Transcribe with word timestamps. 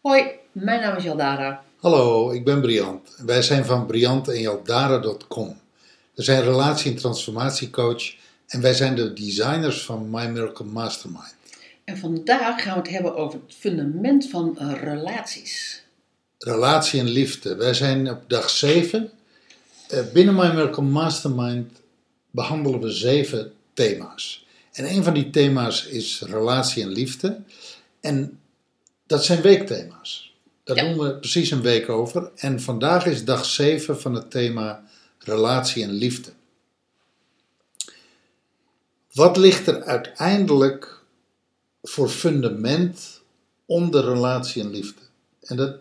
Hoi, 0.00 0.24
mijn 0.52 0.80
naam 0.80 0.96
is 0.96 1.04
Jaldara. 1.04 1.64
Hallo, 1.80 2.30
ik 2.30 2.44
ben 2.44 2.60
Briant. 2.60 3.16
Wij 3.24 3.42
zijn 3.42 3.64
van 3.64 3.86
Briant 3.86 4.28
en 4.28 4.40
Jaldara.com. 4.40 5.60
We 6.14 6.22
zijn 6.22 6.42
relatie- 6.42 6.90
en 6.90 6.96
transformatiecoach 6.96 8.14
en 8.46 8.60
wij 8.60 8.74
zijn 8.74 8.94
de 8.94 9.12
designers 9.12 9.84
van 9.84 10.10
My 10.10 10.26
Miracle 10.26 10.66
Mastermind. 10.66 11.41
En 11.84 11.98
vandaag 11.98 12.62
gaan 12.62 12.72
we 12.74 12.80
het 12.80 12.90
hebben 12.90 13.16
over 13.16 13.40
het 13.46 13.54
fundament 13.54 14.28
van 14.30 14.58
eh, 14.58 14.72
relaties. 14.82 15.82
Relatie 16.38 17.00
en 17.00 17.08
liefde. 17.08 17.54
Wij 17.54 17.74
zijn 17.74 18.10
op 18.10 18.22
dag 18.26 18.50
7. 18.50 19.10
binnen 20.12 20.34
My 20.34 20.46
Miracle 20.54 20.82
Mastermind 20.82 21.80
behandelen 22.30 22.80
we 22.80 22.90
zeven 22.90 23.52
thema's. 23.74 24.46
En 24.72 24.84
een 24.90 25.04
van 25.04 25.14
die 25.14 25.30
thema's 25.30 25.84
is 25.86 26.20
relatie 26.20 26.82
en 26.82 26.88
liefde. 26.88 27.40
En 28.00 28.40
dat 29.06 29.24
zijn 29.24 29.42
weekthema's. 29.42 30.34
Daar 30.64 30.76
Ja. 30.76 30.82
doen 30.84 30.98
we 30.98 31.14
precies 31.14 31.50
een 31.50 31.60
week 31.62 31.88
over. 31.88 32.30
En 32.36 32.60
vandaag 32.60 33.06
is 33.06 33.24
dag 33.24 33.44
7 33.44 34.00
van 34.00 34.14
het 34.14 34.30
thema 34.30 34.84
relatie 35.18 35.82
en 35.82 35.92
liefde. 35.92 36.30
Wat 39.12 39.36
ligt 39.36 39.66
er 39.66 39.82
uiteindelijk 39.84 41.01
voor 41.82 42.08
fundament 42.08 43.20
onder 43.66 44.04
relatie 44.04 44.62
en 44.62 44.70
liefde? 44.70 45.02
En 45.40 45.56
dat 45.56 45.76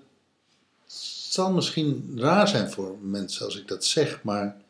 zal 1.32 1.52
misschien 1.52 2.12
raar 2.16 2.48
zijn 2.48 2.72
voor 2.72 2.98
mensen 3.02 3.46
als 3.46 3.60
ik 3.60 3.68
dat 3.68 3.86
zeg, 3.86 4.24
maar 4.24 4.62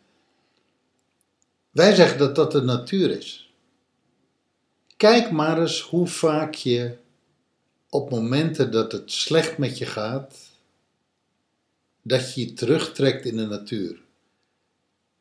wij 1.71 1.95
zeggen 1.95 2.17
dat 2.17 2.35
dat 2.35 2.51
de 2.51 2.61
natuur 2.61 3.17
is. 3.17 3.53
Kijk 4.97 5.31
maar 5.31 5.61
eens 5.61 5.81
hoe 5.81 6.07
vaak 6.07 6.53
je 6.53 6.97
op 7.89 8.09
momenten 8.09 8.71
dat 8.71 8.91
het 8.91 9.11
slecht 9.11 9.57
met 9.57 9.77
je 9.77 9.85
gaat, 9.85 10.37
dat 12.01 12.33
je 12.33 12.41
je 12.41 12.53
terugtrekt 12.53 13.25
in 13.25 13.37
de 13.37 13.45
natuur. 13.45 14.01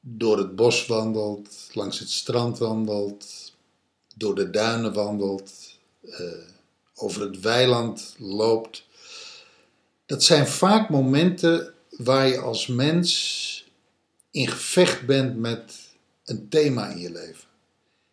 Door 0.01 0.39
het 0.39 0.57
bos 0.57 0.87
wandelt, 0.87 1.71
langs 1.73 1.99
het 1.99 2.11
strand 2.11 2.59
wandelt, 2.59 3.55
door 4.17 4.35
de 4.35 4.51
duinen 4.51 4.93
wandelt, 4.93 5.79
over 6.95 7.23
het 7.23 7.41
weiland 7.41 8.15
loopt. 8.19 8.85
Dat 10.07 10.23
zijn 10.23 10.47
vaak 10.47 10.89
momenten 10.89 11.75
waar 11.91 12.27
je 12.27 12.39
als 12.39 12.67
mens 12.67 13.65
in 14.31 14.49
gevecht 14.49 15.07
bent 15.07 15.37
met 15.37 15.75
een 16.25 16.49
thema 16.49 16.89
in 16.89 16.99
je 16.99 17.11
leven. 17.11 17.49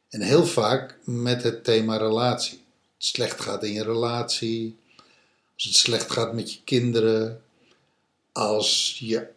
En 0.10 0.22
heel 0.22 0.46
vaak 0.46 0.98
met 1.04 1.44
het 1.44 1.64
thema 1.64 1.98
relatie. 1.98 2.66
Het 2.98 3.06
slecht 3.06 3.42
gaat 3.42 3.64
in 3.64 3.74
je 3.74 3.84
relatie, 3.84 4.78
als 5.54 5.64
het 5.64 5.76
slecht 5.76 6.12
gaat 6.12 6.34
met 6.34 6.54
je 6.54 6.60
kinderen, 6.64 7.42
als 8.32 8.98
je 9.00 9.28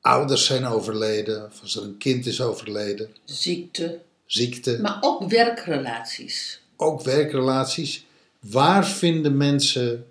ouders 0.00 0.44
zijn 0.44 0.64
overleden, 0.64 1.44
of 1.44 1.60
als 1.62 1.76
er 1.76 1.82
een 1.82 1.98
kind 1.98 2.26
is 2.26 2.40
overleden, 2.40 3.16
Ziekte, 3.24 4.00
ziekte, 4.26 4.78
maar 4.80 4.98
ook 5.00 5.30
werkrelaties. 5.30 6.60
Ook 6.76 7.02
werkrelaties. 7.02 8.06
Waar 8.40 8.86
vinden 8.86 9.36
mensen 9.36 10.06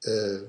eh, 0.00 0.40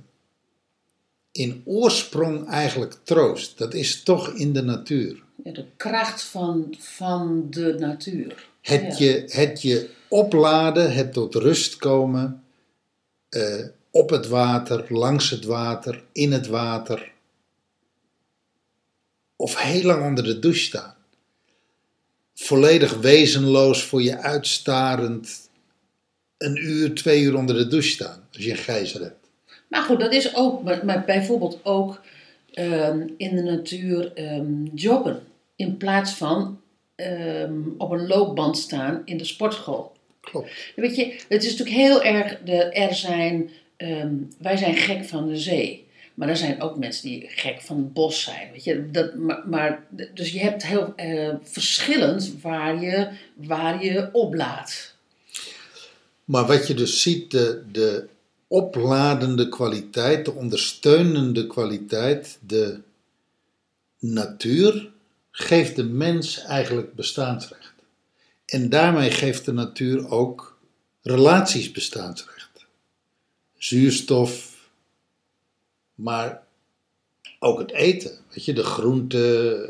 in 1.32 1.62
oorsprong 1.66 2.48
eigenlijk 2.48 2.96
troost? 3.04 3.58
Dat 3.58 3.74
is 3.74 4.04
toch 4.04 4.30
in 4.30 4.54
de 4.54 4.62
natuur. 4.62 5.24
Ja, 5.44 5.52
de 5.52 5.66
kracht 5.78 6.24
van, 6.24 6.76
van 6.80 7.48
de 7.50 7.76
natuur. 7.80 8.48
Het, 8.62 8.98
Ja. 8.98 9.06
je, 9.06 9.24
het 9.28 9.62
je 9.62 9.90
opladen, 10.08 10.94
het 10.94 11.14
tot 11.14 11.36
rust 11.36 11.76
komen, 11.76 12.44
eh, 13.30 13.66
op 13.92 14.10
het 14.10 14.28
water, 14.28 14.86
langs 14.90 15.30
het 15.30 15.46
water, 15.46 16.04
in 16.12 16.32
het 16.32 16.48
water. 16.48 17.12
Of 19.36 19.56
heel 19.62 19.84
lang 19.84 20.06
onder 20.06 20.24
de 20.24 20.40
douche 20.40 20.64
staan. 20.64 20.96
Volledig 22.34 22.94
wezenloos 23.00 23.84
voor 23.84 24.02
je 24.02 24.18
uitstarend 24.18 25.49
een 26.40 26.58
uur, 26.58 26.94
twee 26.94 27.22
uur 27.22 27.36
onder 27.36 27.56
de 27.56 27.68
douche 27.68 27.90
staan. 27.90 28.28
Als 28.34 28.44
je 28.44 28.52
een 28.52 28.58
gijzer 28.58 29.02
hebt. 29.02 29.28
Maar 29.68 29.82
goed, 29.82 30.00
dat 30.00 30.14
is 30.14 30.36
ook, 30.36 30.64
maar, 30.64 30.86
maar 30.86 31.04
bijvoorbeeld 31.06 31.60
ook 31.64 32.02
ehm, 32.54 33.08
in 33.18 33.36
de 33.36 33.42
natuur 33.42 34.14
ehm, 34.14 34.66
joggen. 34.74 35.20
In 35.56 35.78
plaats 35.78 36.12
van 36.12 36.60
ehm, 36.96 37.54
op 37.78 37.92
een 37.92 38.08
loopband 38.08 38.58
staan 38.58 39.02
in 39.06 39.18
de 39.18 39.26
sportschool. 39.26 39.98
Klopt. 40.22 40.52
Weet 40.76 40.96
je, 40.96 41.06
het 41.28 41.44
is 41.44 41.52
natuurlijk 41.52 41.78
heel 41.78 42.04
erg, 42.04 42.38
de, 42.46 42.64
er 42.64 42.96
zijn, 42.96 43.50
wij 44.38 44.58
zijn 44.58 44.76
gek 44.76 45.06
van 45.06 45.28
de 45.28 45.38
zee. 45.38 45.88
Maar 46.20 46.30
er 46.30 46.38
zijn 46.38 46.62
ook 46.62 46.78
mensen 46.78 47.08
die 47.08 47.26
gek 47.28 47.62
van 47.62 47.78
het 47.78 47.94
bos 47.94 48.24
zijn. 48.24 48.52
Weet 48.52 48.64
je? 48.64 48.92
Dat, 48.92 49.16
maar, 49.16 49.42
maar, 49.46 49.84
dus 50.14 50.32
je 50.32 50.40
hebt 50.40 50.66
heel 50.66 50.94
eh, 50.96 51.34
verschillend 51.44 52.42
waar 52.42 52.82
je, 52.82 53.08
waar 53.36 53.84
je 53.84 54.10
oplaadt. 54.12 54.98
Maar 56.30 56.46
wat 56.46 56.68
je 56.68 56.74
dus 56.74 57.02
ziet, 57.02 57.32
de, 57.32 57.64
de 57.72 58.08
opladende 58.48 59.50
kwaliteit, 59.50 60.26
de 60.26 60.32
ondersteunende 60.32 61.48
kwaliteit, 61.48 62.40
de 62.48 62.80
natuur 64.00 64.92
geeft 65.32 65.76
de 65.76 65.84
mens 65.84 66.44
eigenlijk 66.44 66.94
bestaansrecht. 66.94 67.74
En 68.46 68.70
daarmee 68.70 69.12
geeft 69.12 69.46
de 69.46 69.54
natuur 69.54 70.10
ook 70.10 70.58
relaties 71.02 71.72
bestaansrecht. 71.72 72.66
Zuurstof, 73.58 74.58
maar 75.96 76.44
ook 77.40 77.60
het 77.60 77.72
eten. 77.72 78.18
Weet 78.30 78.46
je, 78.46 78.54
de 78.54 78.64
groenten, 78.64 79.70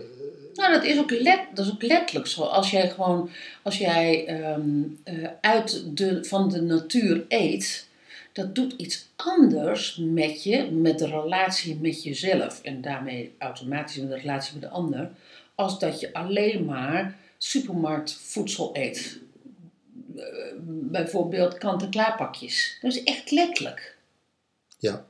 Nou, 0.59 0.73
dat 0.73 0.83
is 0.83 0.97
ook, 0.97 1.11
let, 1.11 1.39
dat 1.53 1.65
is 1.65 1.71
ook 1.71 1.81
letterlijk 1.81 2.27
zo. 2.27 2.41
Als 2.41 2.71
jij 2.71 2.89
gewoon, 2.89 3.29
als 3.61 3.77
jij 3.77 4.25
ehm, 4.25 4.83
eh, 5.03 5.29
uit 5.41 5.97
de, 5.97 6.23
van 6.23 6.49
de 6.49 6.61
natuur 6.61 7.25
eet, 7.27 7.87
dat 8.33 8.55
doet 8.55 8.73
iets 8.77 9.07
anders 9.15 9.95
met 10.01 10.43
je, 10.43 10.71
met 10.71 10.99
de 10.99 11.07
relatie 11.07 11.75
met 11.75 12.03
jezelf 12.03 12.61
en 12.61 12.81
daarmee 12.81 13.35
automatisch 13.37 13.95
met 13.95 14.09
de 14.09 14.17
relatie 14.17 14.53
met 14.53 14.61
de 14.61 14.69
ander, 14.69 15.11
als 15.55 15.79
dat 15.79 15.99
je 15.99 16.13
alleen 16.13 16.65
maar 16.65 17.17
supermarktvoedsel 17.37 18.69
eet. 18.73 19.19
Eh, 20.15 20.23
bijvoorbeeld 20.65 21.57
kant-en-klaar 21.57 22.15
pakjes. 22.15 22.77
Dat 22.81 22.93
is 22.93 23.03
echt 23.03 23.31
letterlijk. 23.31 23.97
ja. 24.77 25.07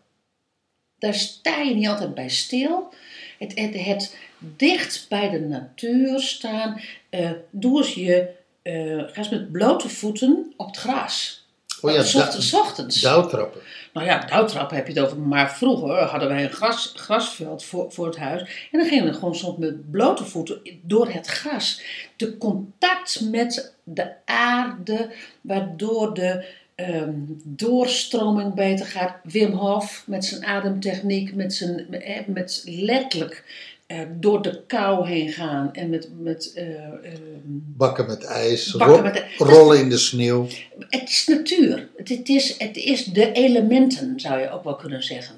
Daar 0.99 1.13
sta 1.13 1.61
je 1.61 1.75
niet 1.75 1.87
altijd 1.87 2.13
bij 2.13 2.29
stil. 2.29 2.93
Het, 3.37 3.59
het, 3.59 3.73
het 3.85 4.16
dicht 4.39 5.05
bij 5.09 5.29
de 5.29 5.39
natuur 5.39 6.19
staan. 6.19 6.81
eh 7.09 7.31
doe 7.50 7.77
eens 7.77 7.94
je, 7.94 8.29
eh, 8.61 8.97
ga 8.97 9.16
eens 9.16 9.29
met 9.29 9.51
blote 9.51 9.89
voeten 9.89 10.53
op 10.57 10.67
het 10.67 10.77
gras. 10.77 11.44
Oh 11.81 11.91
ja, 11.91 12.00
ochtends. 12.00 12.51
da- 12.51 12.59
ochtends. 12.59 13.01
dauwtrappen. 13.01 13.61
Nou 13.94 14.07
ja, 14.07 14.25
dauwtrappen 14.25 14.75
heb 14.78 14.88
je 14.88 14.94
het 14.94 15.01
over. 15.03 15.17
Maar 15.17 15.55
vroeger 15.55 15.95
hadden 16.03 16.28
wij 16.29 16.44
een 16.44 16.51
gras, 16.51 16.94
grasveld 16.95 17.63
voor, 17.63 17.91
voor 17.91 18.05
het 18.05 18.17
huis. 18.17 18.41
En 18.72 18.79
dan 18.79 18.88
gingen 18.88 19.05
we 19.05 19.13
gewoon 19.13 19.35
soms 19.35 19.57
met 19.57 19.91
blote 19.91 20.25
voeten 20.25 20.61
door 20.81 21.09
het 21.09 21.28
gras. 21.28 21.81
De 22.16 22.38
contact 22.38 23.22
met 23.22 23.73
de 23.83 24.11
aarde, 24.25 25.09
waardoor 25.41 26.13
de 26.13 26.45
ehm, 26.75 27.13
doorstroming 27.44 28.53
beter 28.53 28.85
gaat. 28.85 29.16
Wim 29.23 29.52
Hof 29.52 30.03
met 30.05 30.25
zijn 30.25 30.46
ademtechniek, 30.46 31.35
met, 31.35 31.53
zijn, 31.53 31.93
eh, 31.93 32.28
met 32.28 32.61
letterlijk 32.66 33.43
eh, 33.90 34.02
door 34.20 34.41
de 34.41 34.64
kou 34.68 35.08
heen 35.08 35.30
gaan. 35.32 35.74
En 35.74 35.90
met, 35.90 36.09
met 36.20 36.52
eh, 36.53 36.84
ehm, 36.84 37.41
Bakken 37.78 38.06
met 38.06 38.24
ijs, 38.24 38.72
Bakken 38.72 38.96
ro- 38.96 39.02
met 39.02 39.26
rollen 39.38 39.80
in 39.80 39.90
de 39.90 39.97
sneeuw. 39.97 40.47
het 40.90 41.09
is 41.09 41.28
natuur. 41.28 41.90
Het, 41.97 42.09
het, 42.09 42.30
is, 42.30 42.58
het 42.58 42.78
is 42.78 43.03
de 43.03 43.32
elementen, 43.32 44.20
zou 44.20 44.40
je 44.40 44.50
ook 44.50 44.64
wel 44.64 44.76
kunnen 44.76 45.03
zeggen. 45.03 45.36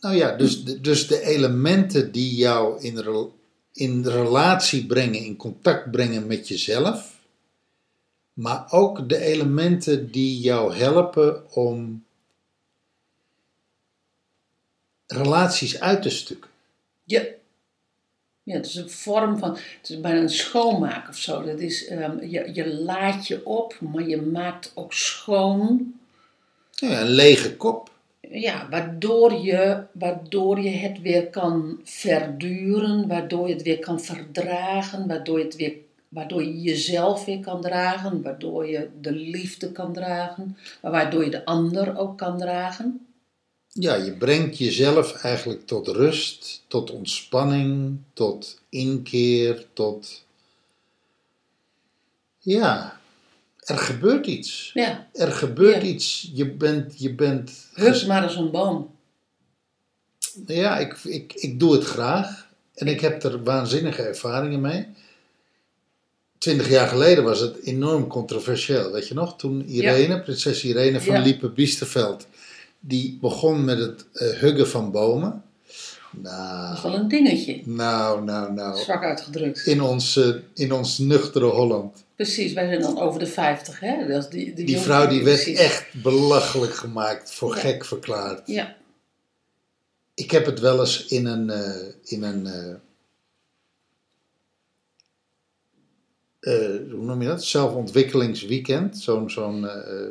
Nou 0.00 0.16
ja, 0.16 0.36
dus 0.36 0.64
de, 0.64 0.80
dus 0.80 1.06
de 1.06 1.22
elementen 1.22 2.12
die 2.12 2.34
jou 2.34 2.82
in, 2.82 2.98
rel- 2.98 3.34
in 3.72 4.06
relatie 4.06 4.86
brengen, 4.86 5.24
in 5.24 5.36
contact 5.36 5.90
brengen 5.90 6.26
met 6.26 6.48
jezelf, 6.48 7.18
maar 8.32 8.66
ook 8.70 9.08
de 9.08 9.18
elementen 9.18 10.10
die 10.10 10.40
jou 10.40 10.74
helpen 10.74 11.52
om 11.54 12.04
relaties 15.06 15.80
uit 15.80 16.02
te 16.02 16.10
stukken. 16.10 16.50
Ja. 17.04 17.22
Ja, 18.46 18.54
het 18.54 18.66
is 18.66 18.74
een 18.74 18.90
vorm 18.90 19.38
van, 19.38 19.50
het 19.50 19.88
is 19.88 20.00
bijna 20.00 20.20
een 20.20 20.28
schoonmaak 20.28 21.08
of 21.08 21.16
zo. 21.16 21.44
Dat 21.44 21.60
is, 21.60 21.86
ehm, 21.86 22.24
je, 22.24 22.50
je 22.52 22.74
laat 22.74 23.26
je 23.26 23.46
op, 23.46 23.76
maar 23.80 24.08
je 24.08 24.22
maakt 24.22 24.72
ook 24.74 24.92
schoon. 24.92 25.94
Ja, 26.70 27.00
een 27.00 27.08
lege 27.08 27.56
kop. 27.56 27.90
Ja, 28.20 28.68
waardoor 28.70 29.32
je, 29.32 29.82
waardoor 29.92 30.60
je 30.60 30.70
het 30.70 31.00
weer 31.00 31.30
kan 31.30 31.80
verduren, 31.84 33.08
waardoor 33.08 33.48
je 33.48 33.54
het 33.54 33.62
weer 33.62 33.78
kan 33.78 34.00
verdragen, 34.00 35.06
waardoor 35.06 35.38
je, 35.38 35.44
het 35.44 35.56
weer, 35.56 35.74
waardoor 36.08 36.42
je 36.42 36.60
jezelf 36.60 37.24
weer 37.24 37.40
kan 37.40 37.60
dragen, 37.60 38.22
waardoor 38.22 38.66
je 38.66 38.88
de 39.00 39.12
liefde 39.12 39.72
kan 39.72 39.92
dragen, 39.92 40.56
waardoor 40.80 41.24
je 41.24 41.30
de 41.30 41.44
ander 41.44 41.98
ook 41.98 42.18
kan 42.18 42.38
dragen. 42.38 43.05
Ja, 43.78 43.94
je 43.94 44.12
brengt 44.12 44.58
jezelf 44.58 45.12
eigenlijk 45.12 45.66
tot 45.66 45.88
rust, 45.88 46.62
tot 46.68 46.90
ontspanning, 46.90 47.98
tot 48.12 48.60
inkeer, 48.68 49.66
tot. 49.72 50.24
Ja, 52.38 53.00
er 53.58 53.78
gebeurt 53.78 54.26
iets. 54.26 54.70
Ja, 54.74 55.08
Er 55.12 55.32
gebeurt 55.32 55.82
Ja. 55.82 55.88
iets. 55.88 56.30
Je 56.34 56.50
bent. 56.50 56.98
Je 56.98 57.14
bent 57.14 57.52
hup 57.74 58.06
maar 58.06 58.22
als 58.22 58.36
een 58.36 58.50
boom. 58.50 58.94
Ja, 60.46 60.78
ik, 60.78 60.98
ik, 61.04 61.32
ik 61.34 61.60
doe 61.60 61.72
het 61.72 61.84
graag. 61.84 62.46
En 62.74 62.86
ik 62.86 63.00
heb 63.00 63.22
er 63.22 63.42
waanzinnige 63.42 64.02
ervaringen 64.02 64.60
mee. 64.60 64.86
Twintig 66.38 66.68
jaar 66.68 66.88
geleden 66.88 67.24
was 67.24 67.40
het 67.40 67.56
enorm 67.62 68.06
controversieel. 68.06 68.92
Weet 68.92 69.08
je 69.08 69.14
nog? 69.14 69.36
Toen 69.36 69.64
Irene, 69.66 70.20
prinses 70.20 70.64
Irene 70.64 71.00
van 71.00 71.14
Ja. 71.14 71.22
Die 72.86 73.18
begon 73.20 73.64
met 73.64 73.78
het 73.78 74.06
eh, 74.12 74.28
huggen 74.28 74.68
van 74.68 74.90
bomen. 74.90 75.42
Dat 76.10 76.32
Nou, 76.32 76.74
is 76.76 76.82
wel 76.82 76.94
een 76.94 77.08
dingetje. 77.08 77.62
nou, 77.64 78.24
nou, 78.24 78.52
nou. 78.52 78.78
Zwak 78.78 79.04
uitgedrukt. 79.04 79.66
In 79.66 79.80
ons, 79.82 80.16
eh, 80.16 80.34
in 80.54 80.72
ons 80.72 80.98
nuchtere 80.98 81.44
Holland. 81.46 82.04
Precies, 82.14 82.52
wij 82.52 82.66
zijn 82.66 82.80
dan 82.80 82.98
over 83.00 83.18
de 83.20 83.26
50, 83.26 83.80
hè? 83.80 84.06
Dat 84.06 84.22
is 84.24 84.28
die, 84.30 84.54
die, 84.64 84.78
vrouw 84.78 85.06
die 85.08 85.24
werd 85.24 85.42
precies. 85.42 85.58
echt 85.58 86.02
belachelijk 86.02 86.74
gemaakt, 86.74 87.30
voor 87.32 87.54
Ja. 87.54 87.60
gek 87.60 87.84
verklaard. 87.84 88.42
Ja, 88.46 88.76
Ik 90.14 90.30
heb 90.30 90.46
het 90.46 90.60
wel 90.60 90.80
eens 90.80 91.06
in 91.06 91.26
een, 91.26 91.50
eh, 91.50 91.86
in 92.04 92.22
een 92.22 92.46
hoe 96.90 97.02
noem 97.04 97.22
je 97.22 97.28
dat? 97.28 97.44
Zelfontwikkelingsweekend. 97.44 98.98
Zo'n, 98.98 99.30
zo'n 99.30 99.64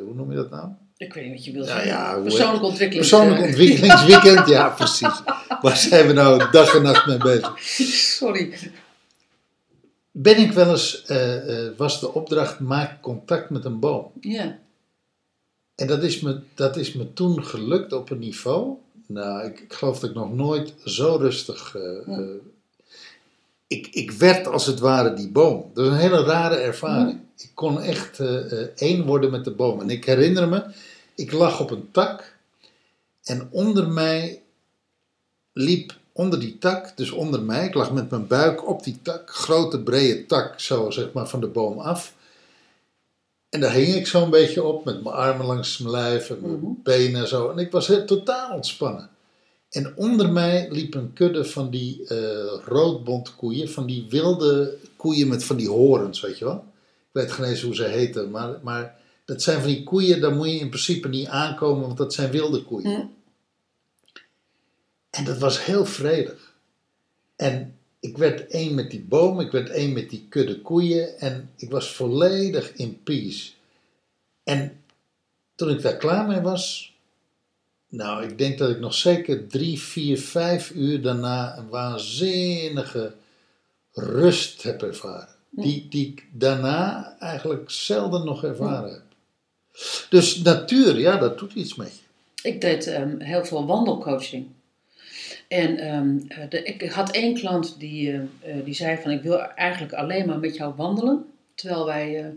hoe 0.04 0.14
noem 0.14 0.30
je 0.30 0.36
dat 0.36 0.50
nou? 0.50 0.68
Ik 0.96 1.12
weet 1.14 1.24
niet 1.24 1.34
wat 1.34 1.44
je 1.44 1.52
wilt 1.52 1.66
Ja, 1.66 1.72
zeggen. 1.72 1.90
ja, 1.92 2.18
Persoonlijke 2.22 2.66
ontwikkeling. 2.66 3.08
Persoonlijk 3.08 3.40
eh, 3.40 3.46
ontwikkelingsweekend, 3.46 4.48
ja 4.48 4.68
precies. 4.78 5.22
Waar 5.60 5.76
zijn 5.76 6.06
we 6.06 6.12
nou 6.12 6.50
dag 6.50 6.74
en 6.74 6.82
nacht 6.82 7.06
mee 7.06 7.16
bezig? 7.18 7.60
Sorry. 8.18 8.58
Ben 10.10 10.36
ik 10.38 10.52
wel 10.52 10.70
eens, 10.70 11.04
eh, 11.04 11.66
eh, 11.66 11.72
was 11.76 12.00
de 12.00 12.12
opdracht, 12.14 12.60
maak 12.60 13.02
contact 13.02 13.50
met 13.50 13.64
een 13.64 13.78
boom. 13.80 14.10
Ja, 14.20 14.58
En 15.74 15.86
dat 15.86 16.02
is 16.02 16.20
me, 16.20 16.40
dat 16.54 16.76
is 16.76 16.92
me 16.92 17.12
toen 17.12 17.44
gelukt 17.44 17.92
op 17.92 18.10
een 18.10 18.18
niveau. 18.18 18.74
Nou, 19.06 19.46
ik, 19.46 19.60
ik 19.60 19.72
geloof 19.72 19.98
dat 19.98 20.10
ik 20.10 20.16
nog 20.16 20.34
nooit 20.34 20.74
zo 20.84 21.16
rustig. 21.16 21.72
Ja. 22.06 22.14
eh, 22.14 22.24
ik, 23.66 23.86
ik 23.90 24.10
werd 24.10 24.46
als 24.46 24.66
het 24.66 24.78
ware 24.78 25.14
die 25.14 25.28
boom. 25.30 25.70
Dat 25.74 25.84
is 25.86 25.90
een 25.92 25.98
hele 25.98 26.22
rare 26.24 26.54
ervaring. 26.56 27.18
Ik 27.38 27.50
kon 27.54 27.80
echt 27.80 28.20
eh, 28.20 28.52
eh, 28.62 28.68
één 28.76 29.04
worden 29.06 29.30
met 29.30 29.44
de 29.44 29.50
boom. 29.50 29.80
En 29.80 29.90
ik 29.90 30.04
herinner 30.04 30.48
me, 30.48 30.64
ik 31.14 31.32
lag 31.32 31.60
op 31.60 31.70
een 31.70 31.88
tak. 31.92 32.34
En 33.24 33.48
onder 33.50 33.88
mij 33.88 34.42
liep, 35.52 35.94
onder 36.12 36.40
die 36.40 36.58
tak, 36.58 36.96
dus 36.96 37.10
onder 37.10 37.42
mij, 37.42 37.66
ik 37.66 37.74
lag 37.74 37.92
met 37.92 38.10
mijn 38.10 38.26
buik 38.26 38.68
op 38.68 38.84
die 38.84 38.98
tak, 39.02 39.30
grote 39.30 39.80
brede 39.82 40.26
tak, 40.26 40.60
zo 40.60 40.90
zeg 40.90 41.12
maar 41.12 41.28
van 41.28 41.40
de 41.40 41.46
boom 41.46 41.78
af. 41.78 42.14
En 43.48 43.60
daar 43.60 43.72
hing 43.72 43.94
ik 43.94 44.06
zo'n 44.06 44.30
beetje 44.30 44.62
op 44.62 44.84
met 44.84 45.02
mijn 45.02 45.14
armen 45.14 45.46
langs 45.46 45.78
mijn 45.78 45.90
lijf 45.90 46.30
en 46.30 46.38
mijn 46.40 46.58
Mhm. 46.58 46.66
benen 46.82 47.28
zo. 47.28 47.50
En 47.50 47.58
ik 47.58 47.70
was 47.70 47.86
heel, 47.86 48.04
totaal 48.04 48.54
ontspannen. 48.54 49.10
En 49.70 49.92
onder 49.96 50.32
mij 50.32 50.68
liep 50.70 50.94
een 50.94 51.12
kudde 51.12 51.44
van 51.44 51.70
die 51.70 52.04
eh 52.06 52.60
roodbontkoeien, 52.64 53.70
van 53.70 53.86
die 53.86 54.06
wilde 54.08 54.76
koeien 54.96 55.28
met 55.28 55.44
van 55.44 55.56
die 55.56 55.68
horens, 55.68 56.20
weet 56.20 56.38
je 56.38 56.44
wel. 56.44 56.64
Ik 57.16 57.22
weet 57.22 57.32
geen 57.32 57.44
eens 57.44 57.62
hoe 57.62 57.74
ze 57.74 57.84
heten, 57.84 58.30
maar, 58.30 58.58
maar 58.62 58.96
dat 59.24 59.42
zijn 59.42 59.60
van 59.60 59.68
die 59.68 59.82
koeien, 59.82 60.20
daar 60.20 60.34
moet 60.34 60.50
je 60.50 60.58
in 60.58 60.68
principe 60.68 61.08
niet 61.08 61.28
aankomen, 61.28 61.86
want 61.86 61.96
dat 61.96 62.14
zijn 62.14 62.30
wilde 62.30 62.62
koeien. 62.62 62.94
Hm. 62.94 63.06
En 65.10 65.24
dat 65.24 65.38
was 65.38 65.64
heel 65.64 65.86
vredig. 65.86 66.54
En 67.36 67.78
ik 68.00 68.16
werd 68.16 68.46
één 68.46 68.74
met 68.74 68.90
die 68.90 69.04
boom, 69.04 69.40
ik 69.40 69.50
werd 69.50 69.70
één 69.70 69.92
met 69.92 70.10
die 70.10 70.26
kudde 70.28 70.60
koeien 70.60 71.18
en 71.18 71.50
ik 71.56 71.70
was 71.70 71.94
volledig 71.94 72.72
in 72.72 73.02
peace. 73.02 73.52
En 74.44 74.84
toen 75.54 75.70
ik 75.70 75.82
daar 75.82 75.96
klaar 75.96 76.26
mee 76.26 76.40
was, 76.40 76.94
nou, 77.88 78.24
ik 78.24 78.38
denk 78.38 78.58
dat 78.58 78.70
ik 78.70 78.78
nog 78.78 78.94
zeker 78.94 79.46
drie, 79.46 79.80
vier, 79.80 80.18
vijf 80.18 80.70
uur 80.70 81.02
daarna 81.02 81.58
een 81.58 81.68
waanzinnige 81.68 83.14
rust 83.92 84.62
heb 84.62 84.82
ervaren. 84.82 85.35
Die, 85.56 85.86
die 85.88 86.06
ik 86.06 86.26
daarna 86.32 87.16
eigenlijk 87.18 87.70
zelden 87.70 88.24
nog 88.24 88.44
ervaren 88.44 88.92
heb. 88.92 89.02
Dus 90.10 90.42
natuur, 90.42 90.98
ja, 90.98 91.16
dat 91.16 91.38
doet 91.38 91.52
iets 91.52 91.74
met 91.74 91.92
je. 91.96 92.48
ik 92.48 92.60
deed 92.60 92.86
ehm, 92.86 93.18
heel 93.18 93.44
veel 93.44 93.66
wandelcoaching. 93.66 94.46
En 95.48 95.78
ehm, 95.78 96.18
eh, 96.28 96.48
de, 96.48 96.62
ik 96.62 96.90
had 96.90 97.10
één 97.10 97.34
klant 97.34 97.78
die, 97.78 98.12
eh, 98.12 98.18
eh, 98.18 98.64
die 98.64 98.74
zei 98.74 99.02
van 99.02 99.10
ik 99.10 99.22
wil 99.22 99.40
eigenlijk 99.40 99.92
alleen 99.92 100.26
maar 100.26 100.38
met 100.38 100.56
jou 100.56 100.74
wandelen. 100.76 101.24
Terwijl 101.54 101.86
wij 101.86 102.34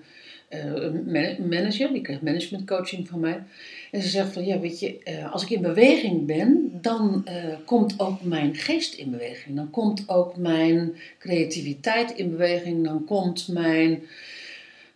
eh, 0.50 1.38
manager, 1.50 1.94
die 1.94 2.02
kreeg 2.02 2.22
managementcoaching 2.22 3.08
van 3.08 3.20
mij. 3.20 3.44
En 3.92 4.02
ze 4.02 4.08
zegt 4.08 4.34
van 4.34 4.46
ja 4.46 4.60
weet 4.60 4.80
je, 4.80 5.04
eh, 5.04 5.34
als 5.34 5.44
ik 5.44 5.50
in 5.50 5.62
beweging 5.62 6.26
ben, 6.26 6.70
dan 6.82 7.22
eh, 7.26 7.36
komt 7.66 8.00
ook 8.00 8.22
mijn 8.22 8.56
geest 8.56 8.94
in 8.94 9.12
beweging. 9.12 9.56
Dan 9.56 9.70
komt 9.70 10.04
ook 10.08 10.38
mijn 10.38 10.96
creativiteit 11.20 12.12
in 12.12 12.30
beweging. 12.30 12.84
Dan 12.84 13.06
komt 13.06 13.48
mijn 13.48 14.02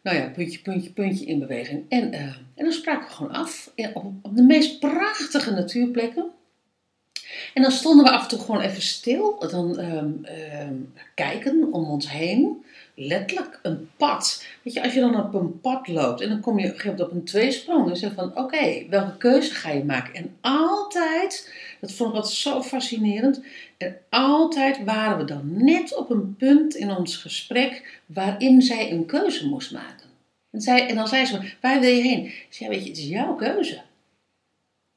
nou 0.01 0.17
ja, 0.17 0.29
puntje, 0.29 0.59
puntje, 0.59 0.91
puntje 0.91 1.25
in 1.25 1.39
beweging. 1.39 1.85
En, 1.89 2.11
en 2.11 2.35
dan 2.55 2.71
spraken 2.71 3.07
we 3.07 3.13
gewoon 3.13 3.31
af 3.31 3.71
op, 3.93 4.05
op 4.21 4.35
de 4.35 4.43
meest 4.43 4.79
prachtige 4.79 5.51
natuurplekken. 5.51 6.31
En 7.53 7.61
dan 7.61 7.71
stonden 7.71 8.05
we 8.05 8.11
af 8.11 8.21
en 8.21 8.29
toe 8.29 8.39
gewoon 8.39 8.61
even 8.61 8.81
stil. 8.81 9.39
Dan 9.49 9.79
ehm, 9.79 10.11
ehm, 10.23 10.75
kijken 11.15 11.73
om 11.73 11.85
ons 11.85 12.11
heen. 12.11 12.65
Letterlijk 12.95 13.59
een 13.61 13.89
pad. 13.97 14.45
Weet 14.63 14.73
je, 14.73 14.83
als 14.83 14.93
je 14.93 14.99
dan 14.99 15.25
op 15.25 15.33
een 15.33 15.59
pad 15.61 15.87
loopt 15.87 16.21
en 16.21 16.29
dan 16.29 16.39
kom 16.39 16.59
je 16.59 16.65
op 16.65 16.73
een 16.73 16.79
gegeven 16.79 16.97
moment 16.97 17.11
op 17.11 17.17
een 17.17 17.25
tweesprong. 17.25 17.89
En 17.89 17.97
zeg 17.97 18.13
van, 18.13 18.37
oké, 18.37 18.85
welke 18.89 19.17
keuze 19.17 19.53
ga 19.53 19.69
je 19.69 19.83
maken? 19.83 20.13
En 20.13 20.35
altijd, 20.41 21.53
dat 21.81 21.91
vond 21.91 22.09
ik 22.09 22.15
altijd 22.15 22.35
zo 22.35 22.61
fascinerend. 22.61 23.41
En 23.77 23.97
altijd 24.09 24.83
waren 24.83 25.17
we 25.17 25.23
dan 25.23 25.63
net 25.63 25.95
op 25.95 26.09
een 26.09 26.35
punt 26.35 26.75
in 26.75 26.95
ons 26.95 27.17
gesprek 27.17 28.01
waarin 28.05 28.61
zij 28.61 28.91
een 28.91 29.05
keuze 29.05 29.47
moest 29.47 29.71
maken. 29.71 30.09
En, 30.51 30.61
zij, 30.61 30.87
en 30.87 30.95
dan 30.95 31.07
zei 31.07 31.25
ze, 31.25 31.53
waar 31.61 31.79
wil 31.79 31.89
je 31.89 32.01
heen? 32.01 32.25
Ik 32.25 32.47
zei, 32.49 32.69
weet 32.69 32.83
je, 32.83 32.89
het 32.89 32.97
is 32.97 33.07
jouw 33.07 33.35
keuze. 33.35 33.81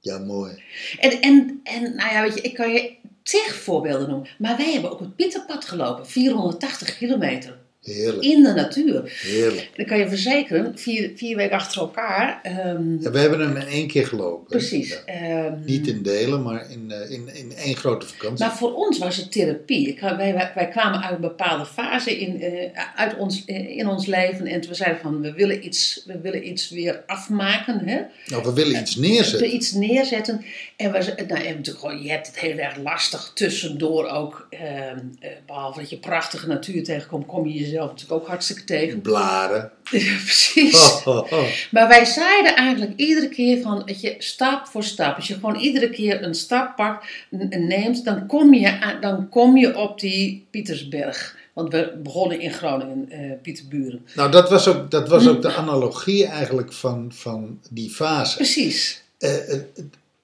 Ja, 0.00 0.18
mooi. 0.18 0.62
En, 0.98 1.20
en, 1.20 1.60
en 1.62 1.82
nou 1.82 2.12
ja, 2.12 2.22
weet 2.22 2.34
je, 2.34 2.40
ik 2.40 2.54
kan 2.54 2.72
je 2.72 2.94
tig 3.22 3.54
voorbeelden 3.54 4.08
noemen. 4.08 4.28
Maar 4.38 4.56
wij 4.56 4.72
hebben 4.72 4.90
ook 4.90 5.00
het 5.00 5.16
Pieterpad 5.16 5.64
gelopen, 5.64 6.06
480 6.06 6.96
kilometer. 6.96 7.64
Heerlijk, 7.94 8.22
In 8.24 8.42
de 8.42 8.52
natuur. 8.52 9.18
heerlijk. 9.22 9.70
En 9.74 9.80
ik 9.82 9.86
kan 9.86 9.98
je 9.98 10.08
verzekeren, 10.08 10.78
vier, 10.78 11.10
vier 11.16 11.36
weken 11.36 11.56
achter 11.56 11.80
elkaar. 11.80 12.40
ehm, 12.42 13.02
Ja, 13.02 13.10
we 13.10 13.18
hebben 13.18 13.40
hem 13.40 13.56
in 13.56 13.66
één 13.66 13.86
keer 13.86 14.06
gelopen. 14.06 14.46
precies. 14.46 14.88
Ja. 14.88 15.04
ehm, 15.04 15.54
Niet 15.64 15.86
in 15.86 16.02
delen, 16.02 16.42
maar 16.42 16.70
in, 16.70 16.90
eh, 16.90 17.10
in, 17.10 17.28
in 17.34 17.52
één 17.56 17.76
grote 17.76 18.06
vakantie. 18.06 18.46
Maar 18.46 18.56
voor 18.56 18.74
ons 18.74 18.98
was 18.98 19.16
het 19.16 19.32
therapie. 19.32 19.88
Ik, 19.88 20.00
wij, 20.00 20.52
wij, 20.54 20.68
kwamen 20.68 21.02
uit 21.02 21.14
een 21.14 21.20
bepaalde 21.20 21.66
fase 21.66 22.18
in, 22.18 22.40
eh, 22.42 22.70
uit 22.96 23.16
ons, 23.16 23.44
eh, 23.44 23.76
in 23.76 23.86
ons 23.88 24.06
leven. 24.06 24.46
En 24.46 24.60
toen 24.60 24.74
zeiden 24.74 25.00
van, 25.00 25.20
we 25.20 25.32
willen 25.32 25.64
iets, 25.66 26.02
we 26.06 26.20
willen 26.20 26.48
iets 26.48 26.70
weer 26.70 27.02
afmaken. 27.06 27.78
Hè? 27.88 28.00
nou, 28.26 28.42
we 28.44 28.52
willen 28.52 28.80
iets 28.80 28.94
We 28.94 29.06
neerzetten. 29.06 29.54
iets 29.54 29.72
neerzetten. 29.72 30.44
En 30.76 30.92
we, 30.92 30.98
nou, 30.98 31.40
je, 31.40 31.46
hebt 31.46 31.56
natuurlijk 31.56 31.78
gewoon, 31.78 32.02
je 32.02 32.10
hebt 32.10 32.26
het 32.26 32.38
heel 32.40 32.56
erg 32.58 32.76
lastig 32.76 33.30
tussendoor 33.34 34.06
ook. 34.08 34.46
ehm, 34.50 34.98
eh, 35.20 35.30
behalve 35.46 35.80
dat 35.80 35.90
je 35.90 35.98
prachtige 35.98 36.46
natuur 36.46 36.84
tegenkomt, 36.84 37.26
kom 37.26 37.46
je 37.48 37.52
jezelf 37.58 37.74
natuurlijk 37.84 38.12
ook 38.12 38.26
hartstikke 38.28 38.64
tegen. 38.64 39.00
Blaren. 39.00 39.70
Precies. 40.24 40.74
Oh, 41.04 41.06
oh, 41.06 41.32
oh. 41.32 41.44
Maar 41.70 41.88
wij 41.88 42.04
zeiden 42.04 42.56
eigenlijk 42.56 42.92
iedere 42.96 43.28
keer 43.28 43.60
van, 43.62 43.82
weet 43.84 44.00
je, 44.00 44.14
stap 44.18 44.66
voor 44.66 44.84
stap. 44.84 45.16
Als 45.16 45.26
je 45.26 45.34
gewoon 45.34 45.56
iedere 45.56 45.90
keer 45.90 46.22
een 46.22 46.34
stap 46.34 46.76
pakt, 46.76 47.06
n- 47.36 47.66
neemt, 47.66 48.04
dan 48.04 48.26
kom 48.26 48.54
je, 48.54 48.80
aan- 48.80 49.00
dan 49.00 49.28
kom 49.28 49.56
je 49.56 49.76
op 49.78 50.00
die 50.00 50.46
Pietersberg. 50.50 51.36
Want 51.52 51.72
we 51.72 52.00
begonnen 52.02 52.40
in 52.40 52.52
Groningen, 52.52 53.10
eh 53.10 53.20
Pieterburen. 53.42 54.06
Nou, 54.14 54.30
dat 54.30 54.50
was 54.50 54.68
ook, 54.68 54.90
dat 54.90 55.08
was 55.08 55.28
ook 55.28 55.42
de 55.42 55.52
analogie 55.54 56.26
eigenlijk 56.26 56.72
van, 56.72 57.10
van 57.14 57.60
die 57.70 57.90
fase. 57.90 58.36
Precies. 58.36 59.02
Eh, 59.18 59.30
het- 59.30 59.66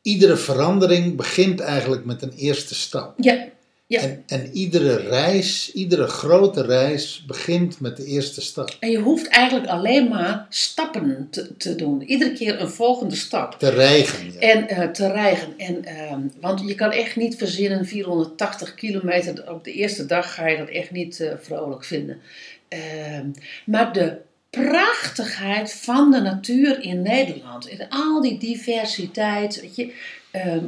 iedere 0.03 0.37
verandering 0.37 1.17
begint 1.17 1.61
eigenlijk 1.61 2.05
met 2.05 2.23
een 2.23 2.33
eerste 2.37 2.75
stap. 2.75 3.15
Ja, 3.17 3.45
Ja. 3.93 4.01
En, 4.01 4.23
en 4.27 4.51
iedere 4.53 4.97
reis, 4.97 5.73
iedere 5.73 6.07
grote 6.07 6.63
reis 6.63 7.25
begint 7.27 7.81
met 7.81 7.97
de 7.97 8.05
eerste 8.05 8.41
stap. 8.41 8.77
En 8.81 8.91
je 8.91 8.99
hoeft 8.99 9.29
eigenlijk 9.29 9.71
alleen 9.71 10.09
maar 10.09 10.47
stappen 10.49 11.29
te, 11.31 11.57
te 11.57 11.75
doen. 11.75 12.03
Iedere 12.03 12.33
keer 12.33 12.61
een 12.61 12.71
volgende 12.71 13.17
stap. 13.17 13.59
Te 13.59 13.71
rijgen. 13.71 14.33
Ja. 14.33 14.41
En 14.41 14.69
eh, 14.69 14.89
te 14.89 15.13
rijgen. 15.13 15.55
En, 15.57 15.85
ehm, 15.85 16.21
want 16.41 16.61
je 16.67 16.75
kan 16.75 16.91
echt 16.91 17.17
niet 17.17 17.37
verzinnen 17.37 17.87
480 17.87 18.75
kilometer. 18.75 19.53
Op 19.53 19.65
de 19.65 19.73
eerste 19.73 20.07
dag 20.07 20.35
ga 20.35 20.47
je 20.47 20.57
dat 20.57 20.69
echt 20.69 20.91
niet 20.91 21.21
eh, 21.21 21.33
vrolijk 21.41 21.85
vinden. 21.85 22.21
Ehm, 22.69 23.27
maar 23.65 23.93
de 23.93 24.17
prachtigheid 24.51 25.73
van 25.73 26.11
de 26.11 26.21
natuur 26.21 26.83
in 26.83 27.03
Nederland. 27.03 27.69
En 27.69 27.89
al 27.89 28.21
die 28.21 28.39
diversiteit. 28.39 29.61
Weet 29.61 29.77
je, 29.77 29.93
ehm, 30.31 30.65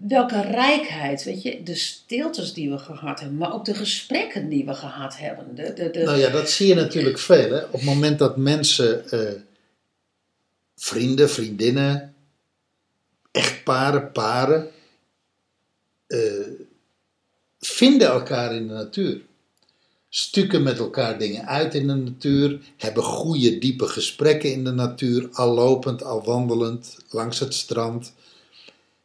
welke 0.00 0.40
rijkheid. 0.40 1.24
Weet 1.24 1.42
je, 1.42 1.62
de 1.62 1.74
stiltes 1.74 2.52
die 2.52 2.70
we 2.70 2.78
gehad 2.78 3.20
hebben. 3.20 3.38
Maar 3.38 3.54
ook 3.54 3.64
de 3.64 3.74
gesprekken 3.74 4.48
die 4.48 4.64
we 4.64 4.74
gehad 4.74 5.18
hebben. 5.18 5.54
De, 5.54 5.90
de, 5.92 6.02
Nou 6.04 6.18
ja, 6.18 6.30
dat 6.30 6.50
zie 6.50 6.66
je 6.66 6.74
natuurlijk 6.74 7.18
veel. 7.18 7.50
Hè? 7.50 7.64
Op 7.64 7.72
het 7.72 7.84
moment 7.84 8.18
dat 8.18 8.36
mensen, 8.36 9.10
eh, 9.10 9.40
vrienden, 10.76 11.30
vriendinnen, 11.30 12.14
echtparen, 13.30 14.12
paren, 14.12 14.70
eh, 16.06 16.18
vinden 17.58 18.08
elkaar 18.08 18.54
in 18.54 18.66
de 18.66 18.74
natuur. 18.74 19.20
Stukken 20.08 20.62
met 20.62 20.78
elkaar 20.78 21.18
dingen 21.18 21.46
uit 21.46 21.74
in 21.74 21.86
de 21.86 21.94
natuur, 21.94 22.60
hebben 22.76 23.02
goede, 23.02 23.58
diepe 23.58 23.86
gesprekken 23.86 24.52
in 24.52 24.64
de 24.64 24.70
natuur, 24.70 25.28
al 25.32 25.54
lopend, 25.54 26.02
al 26.02 26.24
wandelend, 26.24 26.96
langs 27.10 27.38
het 27.38 27.54
strand. 27.54 28.12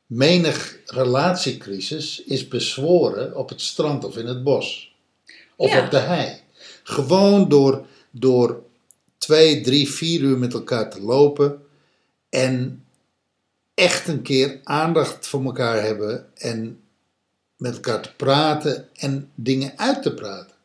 Menig 0.07 0.77
relatiecrisis 0.85 2.23
is 2.23 2.47
bezworen 2.47 3.35
op 3.35 3.49
het 3.49 3.61
strand 3.61 4.03
of 4.03 4.17
in 4.17 4.25
het 4.25 4.43
bos. 4.43 4.95
Of 5.55 5.71
Ja. 5.71 5.83
op 5.85 5.91
de 5.91 5.97
hei. 5.97 6.39
Gewoon 6.83 7.49
door, 7.49 7.85
door 8.11 8.63
twee, 9.17 9.61
drie, 9.61 9.89
vier 9.89 10.21
uur 10.21 10.37
met 10.37 10.53
elkaar 10.53 10.89
te 10.89 11.01
lopen 11.01 11.61
en 12.29 12.83
echt 13.73 14.07
een 14.07 14.21
keer 14.21 14.59
aandacht 14.63 15.27
voor 15.27 15.43
elkaar 15.43 15.83
hebben 15.83 16.25
en 16.35 16.79
met 17.57 17.73
elkaar 17.73 18.01
te 18.01 18.13
praten 18.15 18.87
en 18.95 19.31
dingen 19.35 19.73
uit 19.75 20.01
te 20.03 20.13
praten 20.13 20.55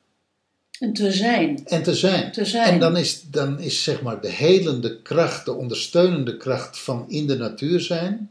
en 0.79 0.93
te 0.93 1.13
zijn. 1.13 1.67
en 1.67 1.83
te 1.83 1.95
zijn. 1.95 2.33
Te 2.33 2.45
zijn. 2.45 2.73
En 2.73 2.79
dan 2.79 2.97
is, 2.97 3.23
dan 3.31 3.61
is 3.61 3.83
zeg 3.83 4.03
maar 4.03 4.21
de 4.21 4.29
helende 4.31 5.03
kracht, 5.03 5.45
de 5.45 5.53
ondersteunende 5.53 6.37
kracht 6.37 6.79
van 6.79 7.05
in 7.09 7.27
de 7.27 7.37
natuur 7.37 7.81
zijn 7.81 8.31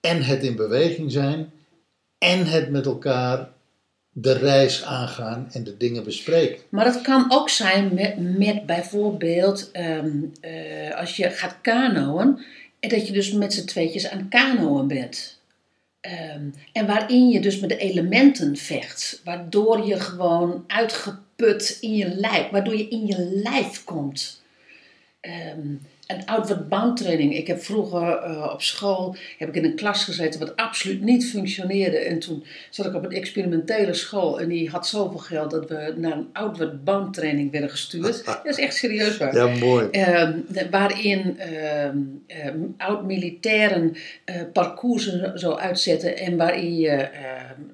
en 0.00 0.22
het 0.22 0.42
in 0.42 0.56
beweging 0.56 1.12
zijn 1.12 1.52
en 2.18 2.46
het 2.46 2.70
met 2.70 2.86
elkaar 2.86 3.48
de 4.12 4.32
reis 4.32 4.84
aangaan 4.84 5.48
en 5.52 5.64
de 5.64 5.76
dingen 5.76 6.04
bespreken. 6.04 6.62
Maar 6.68 6.84
dat 6.84 7.00
kan 7.00 7.26
ook 7.28 7.48
zijn 7.48 7.94
met, 8.38 8.66
bijvoorbeeld 8.66 9.70
ehm, 9.70 10.10
eh, 10.40 10.98
als 10.98 11.16
je 11.16 11.30
gaat 11.30 11.56
kanoën 11.60 12.40
en 12.80 12.88
dat 12.88 13.06
je 13.06 13.12
dus 13.12 13.32
met 13.32 13.52
z'n 13.52 13.66
tweetjes 13.66 14.10
aan 14.10 14.28
kanoën 14.28 14.86
bent. 14.86 15.38
Ehm, 16.00 16.44
en 16.72 16.86
waarin 16.86 17.28
je 17.28 17.40
dus 17.40 17.58
met 17.60 17.68
de 17.68 17.76
elementen 17.76 18.56
vecht, 18.56 19.20
waardoor 19.24 19.86
je 19.86 20.00
gewoon 20.00 20.64
uitgeput 20.66 21.78
in 21.80 21.94
je 21.94 22.08
lijf, 22.08 22.50
waardoor 22.50 22.76
je 22.76 22.88
in 22.88 23.06
je 23.06 23.40
lijf 23.42 23.84
komt. 23.84 24.42
Ehm, 25.20 25.74
een 26.10 26.26
outward 26.26 26.68
bound 26.68 26.96
training. 26.96 27.36
Ik 27.36 27.46
heb 27.46 27.62
vroeger 27.62 28.16
eh, 28.16 28.50
op 28.52 28.62
school 28.62 29.16
heb 29.38 29.48
ik 29.48 29.54
in 29.54 29.64
een 29.64 29.74
klas 29.74 30.04
gezeten 30.04 30.40
wat 30.40 30.56
absoluut 30.56 31.02
niet 31.02 31.30
functioneerde. 31.30 31.98
En 31.98 32.18
toen 32.18 32.44
zat 32.70 32.86
ik 32.86 32.94
op 32.94 33.04
een 33.04 33.12
experimentele 33.12 33.94
school 33.94 34.40
en 34.40 34.48
die 34.48 34.70
had 34.70 34.86
zoveel 34.86 35.18
geld 35.18 35.50
dat 35.50 35.68
we 35.68 35.94
naar 35.96 36.12
een 36.12 36.28
outward 36.32 36.84
bound 36.84 37.14
training 37.14 37.50
werden 37.50 37.70
gestuurd. 37.70 38.24
Dat 38.24 38.40
is 38.44 38.58
echt 38.58 38.74
serieus 38.74 39.16
waar. 39.16 39.34
Ja, 39.34 39.46
mooi. 39.46 39.88
Ehm, 39.90 40.38
waarin 40.70 41.38
ehm, 41.38 41.98
ehm, 42.26 42.58
oud-militairen 42.76 43.96
eh, 44.24 44.36
parcoursen 44.52 45.38
zo 45.38 45.54
uitzetten 45.54 46.16
en 46.16 46.36
waarin 46.36 46.76
je 46.76 47.08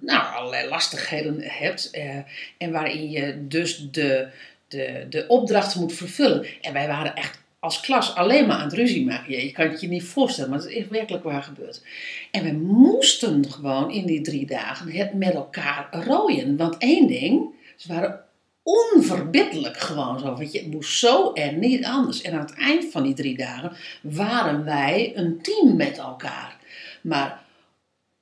nou, 0.01 0.35
allerlei 0.35 0.69
lastigheden 0.69 1.37
hebt 1.41 1.91
eh, 1.91 2.17
en 2.59 2.71
waarin 2.71 3.11
je 3.11 3.47
dus 3.49 3.89
de, 3.91 4.27
de, 4.69 5.07
de 5.11 5.25
opdrachten 5.29 5.81
moet 5.81 5.93
vervullen. 5.93 6.47
En 6.61 6.73
wij 6.73 6.87
waren 6.87 7.15
echt 7.15 7.45
als 7.67 7.81
klas 7.81 8.15
alleen 8.15 8.47
maar 8.47 8.57
aan 8.57 8.65
het 8.65 8.73
ruzie 8.73 9.05
maken. 9.05 9.45
Je, 9.45 9.53
kan 9.53 9.69
het 9.69 9.81
je 9.81 9.89
niet 9.89 10.05
voorstellen, 10.05 10.51
maar 10.51 10.59
het 10.59 10.69
is 10.69 10.77
echt 10.77 10.89
werkelijk 10.89 11.25
waar 11.25 11.43
gebeurd. 11.43 11.83
En 12.31 12.45
we 12.45 12.53
moesten 12.53 13.51
gewoon 13.51 13.91
in 13.91 14.07
die 14.07 14.21
drie 14.21 14.47
dagen 14.47 14.93
het 14.93 15.15
met 15.15 15.35
elkaar 15.35 15.89
rooien. 15.91 16.57
Want 16.57 16.77
één 16.79 17.07
ding, 17.07 17.45
ze 17.77 17.89
waren 17.89 18.21
onverbiddelijk 18.63 19.77
gewoon 19.77 20.19
zo. 20.19 20.37
Je 20.39 20.59
het 20.59 20.71
moest 20.71 20.99
zo 20.99 21.33
en 21.33 21.59
niet 21.59 21.85
anders. 21.85 22.23
En 22.23 22.33
aan 22.33 22.47
het 22.47 22.55
eind 22.55 22.85
van 22.91 23.03
die 23.03 23.15
drie 23.15 23.37
dagen 23.37 23.73
waren 24.03 24.65
wij 24.65 25.13
een 25.15 25.43
team 25.43 25.77
met 25.77 25.99
elkaar. 25.99 26.57
Maar 27.03 27.45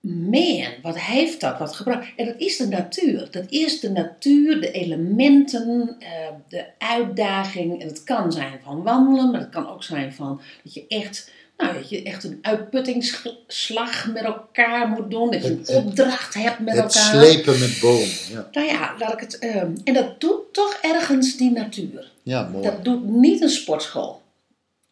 man, 0.04 0.64
wat 0.82 0.98
heeft 0.98 1.40
dat 1.40 1.58
wat 1.58 1.74
gebracht? 1.76 2.06
En 2.16 2.26
dat 2.26 2.34
is 2.38 2.56
de 2.56 2.68
natuur. 2.68 3.28
Dat 3.30 3.44
is 3.48 3.80
de 3.80 3.90
natuur, 3.90 4.60
de 4.60 4.70
elementen, 4.70 5.96
eh, 5.98 6.08
de 6.48 6.64
uitdaging. 6.78 7.80
En 7.80 7.86
het 7.88 8.04
kan 8.04 8.32
zijn 8.32 8.58
van 8.64 8.82
wandelen, 8.82 9.30
maar 9.30 9.40
het 9.40 9.48
kan 9.50 9.68
ook 9.68 9.82
zijn 9.82 10.12
van 10.12 10.40
dat 10.64 10.74
je 10.74 10.84
echt, 10.88 11.30
nou, 11.56 11.74
dat 11.74 11.88
je 11.88 12.02
echt 12.02 12.24
een 12.24 12.38
uitputtingsslag 12.42 14.06
met 14.12 14.22
elkaar 14.22 14.88
moet 14.88 15.10
doen. 15.10 15.30
Dat 15.30 15.42
je 15.42 15.48
Het- 15.48 15.68
een 15.68 15.74
het- 15.76 15.84
opdracht 15.84 16.34
hebt 16.34 16.58
met 16.58 16.74
Het 16.74 16.96
elkaar. 16.96 17.14
slepen 17.24 17.58
met 17.58 17.78
bomen. 17.80 18.08
Ja, 18.30 18.48
Nou 18.52 18.66
ja, 18.66 18.94
laat 18.98 19.12
ik 19.12 19.20
het. 19.20 19.38
ehm, 19.38 19.70
en 19.84 19.94
dat 19.94 20.20
doet 20.20 20.52
toch 20.52 20.78
ergens 20.82 21.36
die 21.36 21.50
natuur. 21.50 22.12
ja 22.22 22.48
mooi. 22.48 22.64
Dat 22.64 22.84
doet 22.84 23.04
niet 23.08 23.40
een 23.42 23.48
sportschool. 23.50 24.22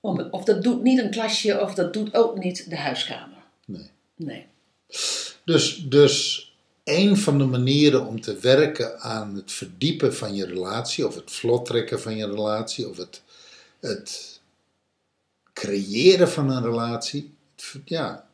Of 0.00 0.18
of 0.30 0.44
dat 0.44 0.62
doet 0.62 0.82
niet 0.82 0.98
een 0.98 1.10
klasje, 1.10 1.60
of 1.60 1.74
dat 1.74 1.92
doet 1.92 2.14
ook 2.14 2.38
niet 2.38 2.70
de 2.70 2.76
huiskamer. 2.76 3.38
Nee. 3.66 3.90
Nee. 4.16 4.46
Dus, 5.44 5.76
dus 5.88 6.46
een 6.84 7.16
van 7.16 7.38
de 7.38 7.44
manieren 7.44 8.06
om 8.06 8.20
te 8.20 8.38
werken 8.38 9.00
aan 9.00 9.34
het 9.34 9.52
verdiepen 9.52 10.14
van 10.14 10.34
je 10.34 10.46
relatie, 10.46 11.06
of 11.06 11.14
het 11.14 11.30
vlot 11.30 11.66
trekken 11.66 12.00
van 12.00 12.16
je 12.16 12.26
relatie, 12.26 12.88
of 12.88 12.96
het, 12.96 13.22
het 13.80 14.40
creëren 15.52 16.28
van 16.30 16.50
een 16.50 16.62
relatie, 16.62 17.34
ja, 17.84 18.26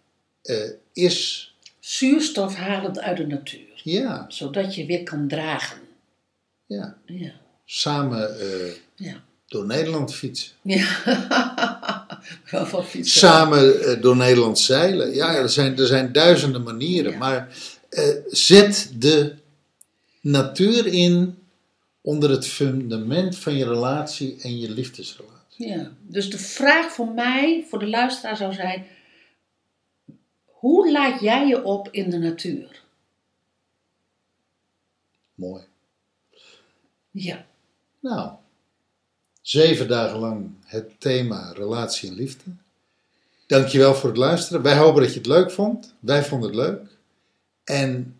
eh, 0.42 0.70
is, 0.92 1.44
Zuurstof 1.80 2.54
halend 2.54 2.98
uit 3.00 3.16
de 3.16 3.26
natuur. 3.26 3.80
ja, 3.82 4.24
Zodat 4.28 4.74
je 4.74 4.86
weer 4.86 5.02
kan 5.02 5.28
dragen. 5.28 5.78
ja, 6.66 6.96
Ja. 7.06 7.32
samen 7.64 8.40
eh, 8.40 8.72
Ja. 8.94 9.22
door 9.46 9.66
Nederland 9.66 10.14
fietsen. 10.14 10.52
Ja. 10.62 10.86
Wel 12.50 12.66
van 12.66 12.84
fietsen. 12.84 13.20
Samen 13.20 13.82
eh, 13.82 14.02
door 14.02 14.16
Nederland 14.16 14.58
zeilen. 14.58 15.14
Ja, 15.14 15.34
er 15.34 15.48
zijn, 15.48 15.78
er 15.78 15.86
zijn 15.86 16.12
duizenden 16.12 16.62
manieren. 16.62 17.12
Ja. 17.12 17.18
Maar 17.18 17.56
eh, 17.88 18.04
zet 18.26 18.92
de 18.94 19.34
natuur 20.20 20.86
in 20.86 21.38
onder 22.00 22.30
het 22.30 22.46
fundament 22.46 23.38
van 23.38 23.54
je 23.56 23.64
relatie 23.64 24.36
en 24.42 24.58
je 24.58 24.70
liefdesrelatie. 24.70 25.68
Ja. 25.68 25.90
Dus 26.00 26.30
de 26.30 26.38
vraag 26.38 26.92
voor 26.92 27.08
mij, 27.08 27.64
voor 27.68 27.78
de 27.78 27.88
luisteraar 27.88 28.36
zou 28.36 28.52
zijn: 28.52 28.86
hoe 30.44 30.92
laat 30.92 31.20
jij 31.20 31.46
je 31.46 31.64
op 31.64 31.88
in 31.90 32.10
de 32.10 32.18
natuur? 32.18 32.82
Mooi. 35.34 35.62
Ja. 37.10 37.46
Nou, 38.00 38.32
zeven 39.48 39.88
dagen 39.88 40.18
lang 40.18 40.50
het 40.64 41.00
thema 41.00 41.52
relatie 41.56 42.08
en 42.08 42.14
liefde. 42.14 42.44
Dankjewel 43.46 43.94
voor 43.94 44.08
het 44.08 44.18
luisteren. 44.18 44.62
Wij 44.62 44.76
hopen 44.76 45.02
dat 45.02 45.12
je 45.12 45.18
het 45.18 45.28
leuk 45.28 45.50
vond. 45.50 45.94
Wij 46.00 46.24
vonden 46.24 46.48
het 46.48 46.58
leuk. 46.58 46.80
En 47.64 48.12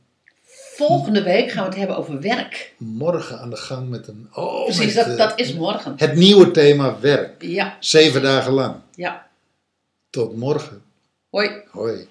Volgende 0.75 1.23
week 1.23 1.51
gaan 1.51 1.63
we 1.63 1.69
het 1.69 1.79
hebben 1.79 1.97
over 1.97 2.21
werk. 2.21 2.75
morgen 2.79 3.39
aan 3.41 3.51
de 3.51 3.57
gang 3.57 3.89
met 3.89 4.09
een... 4.09 4.29
Oh, 4.33 4.65
Precies, 4.65 4.95
met, 4.95 4.95
dat, 4.95 5.07
eh, 5.07 5.17
dat 5.29 5.39
is 5.39 5.55
morgen. 5.55 5.95
Het 5.97 6.15
nieuwe 6.15 6.51
thema 6.51 7.01
werk. 7.01 7.43
Ja, 7.43 7.77
Zeven 7.81 8.23
dagen 8.23 8.53
lang. 8.53 8.75
ja. 8.95 9.27
Tot 10.11 10.37
morgen. 10.37 10.83
Hoi. 11.31 11.51
Hoi. 11.71 12.09